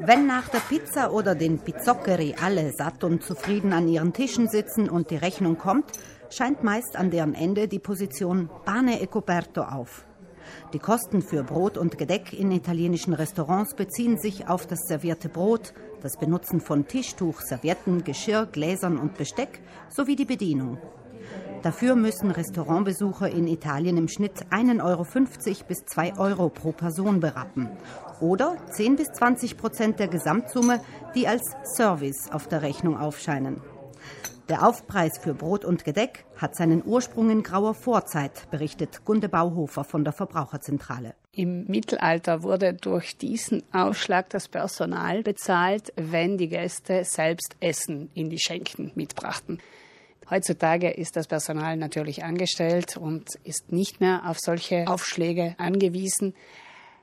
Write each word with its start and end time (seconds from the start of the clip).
Wenn 0.00 0.26
nach 0.26 0.48
der 0.48 0.60
Pizza 0.60 1.12
oder 1.12 1.34
den 1.34 1.58
Pizzoccheri 1.58 2.36
alle 2.40 2.72
satt 2.72 3.02
und 3.02 3.24
zufrieden 3.24 3.72
an 3.72 3.88
ihren 3.88 4.12
Tischen 4.12 4.48
sitzen 4.48 4.88
und 4.88 5.10
die 5.10 5.16
Rechnung 5.16 5.58
kommt, 5.58 5.86
scheint 6.30 6.62
meist 6.62 6.96
an 6.96 7.10
deren 7.10 7.34
Ende 7.34 7.66
die 7.66 7.80
Position 7.80 8.48
Pane 8.64 9.00
e 9.00 9.06
coperto 9.06 9.62
auf. 9.62 10.06
Die 10.72 10.78
Kosten 10.78 11.22
für 11.22 11.42
Brot 11.42 11.76
und 11.76 11.98
Gedeck 11.98 12.32
in 12.32 12.52
italienischen 12.52 13.12
Restaurants 13.12 13.74
beziehen 13.74 14.18
sich 14.18 14.48
auf 14.48 14.66
das 14.66 14.86
servierte 14.86 15.28
Brot, 15.28 15.74
das 16.00 16.16
Benutzen 16.16 16.60
von 16.60 16.86
Tischtuch, 16.86 17.40
Servietten, 17.40 18.04
Geschirr, 18.04 18.46
Gläsern 18.46 18.98
und 18.98 19.16
Besteck 19.16 19.60
sowie 19.88 20.16
die 20.16 20.24
Bedienung. 20.24 20.78
Dafür 21.62 21.96
müssen 21.96 22.30
Restaurantbesucher 22.30 23.28
in 23.30 23.48
Italien 23.48 23.96
im 23.96 24.08
Schnitt 24.08 24.46
1,50 24.50 24.80
Euro 24.84 25.64
bis 25.66 25.84
2 25.86 26.16
Euro 26.16 26.48
pro 26.50 26.72
Person 26.72 27.18
berappen. 27.18 27.68
Oder 28.20 28.56
10 28.70 28.96
bis 28.96 29.08
20 29.08 29.56
Prozent 29.56 29.98
der 29.98 30.08
Gesamtsumme, 30.08 30.80
die 31.14 31.26
als 31.26 31.56
Service 31.76 32.30
auf 32.30 32.46
der 32.46 32.62
Rechnung 32.62 32.96
aufscheinen. 32.96 33.60
Der 34.48 34.66
Aufpreis 34.66 35.18
für 35.18 35.34
Brot 35.34 35.64
und 35.64 35.84
Gedeck 35.84 36.24
hat 36.36 36.56
seinen 36.56 36.82
Ursprung 36.86 37.28
in 37.28 37.42
grauer 37.42 37.74
Vorzeit, 37.74 38.50
berichtet 38.50 39.04
Gunde 39.04 39.28
Bauhofer 39.28 39.84
von 39.84 40.04
der 40.04 40.14
Verbraucherzentrale. 40.14 41.14
Im 41.32 41.66
Mittelalter 41.66 42.42
wurde 42.42 42.72
durch 42.72 43.18
diesen 43.18 43.62
Aufschlag 43.74 44.30
das 44.30 44.48
Personal 44.48 45.22
bezahlt, 45.22 45.92
wenn 45.96 46.38
die 46.38 46.48
Gäste 46.48 47.04
selbst 47.04 47.56
Essen 47.60 48.10
in 48.14 48.30
die 48.30 48.38
Schenken 48.38 48.90
mitbrachten. 48.94 49.58
Heutzutage 50.30 50.90
ist 50.90 51.16
das 51.16 51.26
Personal 51.26 51.76
natürlich 51.76 52.22
angestellt 52.22 52.96
und 52.96 53.36
ist 53.44 53.72
nicht 53.72 54.00
mehr 54.00 54.22
auf 54.26 54.38
solche 54.38 54.86
Aufschläge 54.86 55.54
angewiesen. 55.58 56.34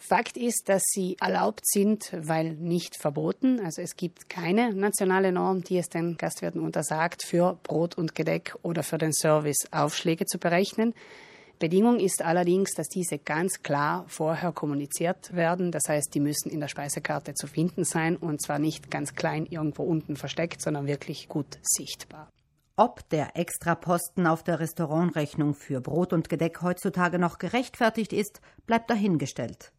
Fakt 0.00 0.36
ist, 0.36 0.68
dass 0.68 0.84
sie 0.84 1.16
erlaubt 1.20 1.66
sind, 1.66 2.12
weil 2.16 2.54
nicht 2.54 2.96
verboten. 2.96 3.60
Also 3.64 3.82
es 3.82 3.96
gibt 3.96 4.28
keine 4.30 4.72
nationale 4.72 5.32
Norm, 5.32 5.64
die 5.64 5.76
es 5.76 5.88
den 5.88 6.16
Gastwirten 6.16 6.60
untersagt, 6.60 7.24
für 7.24 7.58
Brot 7.64 7.98
und 7.98 8.14
Gedeck 8.14 8.54
oder 8.62 8.84
für 8.84 8.96
den 8.96 9.12
Service 9.12 9.66
Aufschläge 9.72 10.24
zu 10.24 10.38
berechnen. 10.38 10.94
Bedingung 11.58 11.98
ist 11.98 12.22
allerdings, 12.22 12.70
dass 12.74 12.88
diese 12.88 13.18
ganz 13.18 13.64
klar 13.64 14.04
vorher 14.06 14.52
kommuniziert 14.52 15.34
werden. 15.34 15.72
Das 15.72 15.88
heißt, 15.88 16.14
die 16.14 16.20
müssen 16.20 16.50
in 16.50 16.60
der 16.60 16.68
Speisekarte 16.68 17.34
zu 17.34 17.48
finden 17.48 17.82
sein 17.82 18.16
und 18.16 18.40
zwar 18.40 18.60
nicht 18.60 18.92
ganz 18.92 19.16
klein 19.16 19.46
irgendwo 19.46 19.82
unten 19.82 20.14
versteckt, 20.14 20.62
sondern 20.62 20.86
wirklich 20.86 21.28
gut 21.28 21.58
sichtbar. 21.62 22.28
Ob 22.80 23.08
der 23.08 23.36
Extraposten 23.36 24.28
auf 24.28 24.44
der 24.44 24.60
Restaurantrechnung 24.60 25.54
für 25.54 25.80
Brot 25.80 26.12
und 26.12 26.28
Gedeck 26.28 26.62
heutzutage 26.62 27.18
noch 27.18 27.38
gerechtfertigt 27.38 28.12
ist, 28.12 28.40
bleibt 28.68 28.88
dahingestellt. 28.88 29.72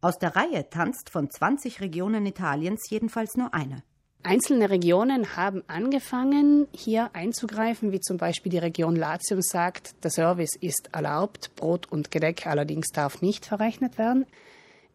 Aus 0.00 0.16
der 0.20 0.36
Reihe 0.36 0.70
tanzt 0.70 1.10
von 1.10 1.28
20 1.28 1.80
Regionen 1.80 2.24
Italiens 2.26 2.88
jedenfalls 2.88 3.34
nur 3.34 3.52
eine. 3.52 3.82
Einzelne 4.22 4.70
Regionen 4.70 5.34
haben 5.36 5.64
angefangen, 5.66 6.68
hier 6.72 7.10
einzugreifen, 7.14 7.90
wie 7.90 8.00
zum 8.00 8.16
Beispiel 8.16 8.52
die 8.52 8.58
Region 8.58 8.94
Latium 8.94 9.42
sagt, 9.42 10.04
der 10.04 10.12
Service 10.12 10.54
ist 10.54 10.90
erlaubt, 10.92 11.56
Brot 11.56 11.90
und 11.90 12.12
Gedeck 12.12 12.46
allerdings 12.46 12.90
darf 12.92 13.22
nicht 13.22 13.44
verrechnet 13.44 13.98
werden. 13.98 14.24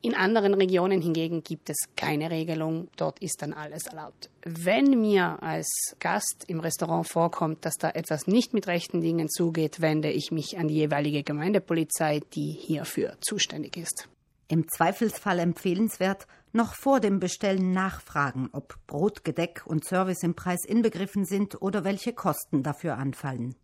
In 0.05 0.13
anderen 0.13 0.53
Regionen 0.53 1.01
hingegen 1.01 1.43
gibt 1.43 1.67
es 1.67 1.77
keine 1.95 2.29
Regelung, 2.29 2.89
dort 2.95 3.17
ist 3.23 3.41
dann 3.41 3.53
alles 3.53 3.87
erlaubt. 3.87 4.29
Wenn 4.43 5.01
mir 5.01 5.41
als 5.41 5.95
Gast 5.97 6.45
im 6.47 6.59
Restaurant 6.59 7.09
vorkommt, 7.09 7.65
dass 7.65 7.73
da 7.77 7.89
etwas 7.89 8.27
nicht 8.27 8.53
mit 8.53 8.67
rechten 8.67 9.01
Dingen 9.01 9.29
zugeht, 9.29 9.81
wende 9.81 10.11
ich 10.11 10.29
mich 10.29 10.59
an 10.59 10.67
die 10.67 10.75
jeweilige 10.75 11.23
Gemeindepolizei, 11.23 12.21
die 12.35 12.51
hierfür 12.51 13.17
zuständig 13.19 13.77
ist. 13.77 14.07
Im 14.47 14.67
Zweifelsfall 14.69 15.39
empfehlenswert, 15.39 16.27
noch 16.53 16.75
vor 16.75 16.99
dem 16.99 17.19
Bestellen 17.19 17.71
nachfragen, 17.71 18.49
ob 18.51 18.75
Brot, 18.85 19.23
Gedeck 19.23 19.63
und 19.65 19.85
Service 19.85 20.21
im 20.21 20.35
Preis 20.35 20.65
inbegriffen 20.65 21.25
sind 21.25 21.59
oder 21.63 21.83
welche 21.83 22.13
Kosten 22.13 22.61
dafür 22.61 22.99
anfallen. 22.99 23.55